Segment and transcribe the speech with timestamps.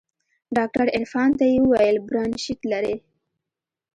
[0.57, 2.95] ډاکتر عرفان ته يې وويل برانشيت لري.